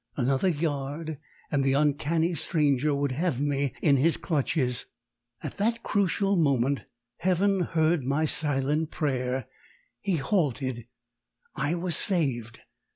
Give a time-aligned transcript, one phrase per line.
[0.17, 1.19] Another yard,
[1.51, 4.87] and the uncanny stranger would have me in his clutches.
[5.43, 6.79] At the crucial moment
[7.17, 9.47] Heaven heard my silent prayer;
[9.99, 10.87] he halted,
[11.55, 12.57] I was saved!